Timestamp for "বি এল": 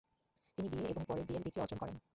1.27-1.43